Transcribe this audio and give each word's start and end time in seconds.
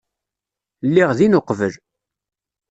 Lliɣ 0.87 1.09
din 1.17 1.37
uqbel. 1.39 1.73